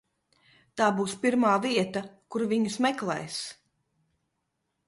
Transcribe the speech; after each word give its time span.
Tā 0.81 0.87
būs 0.99 1.13
pirmā 1.25 1.51
vieta, 1.67 2.03
kur 2.37 2.47
viņus 2.55 2.79
meklēs. 2.87 3.39